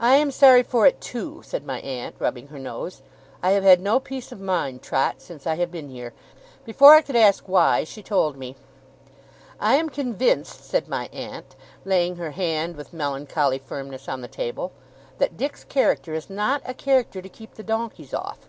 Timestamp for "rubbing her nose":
2.18-3.02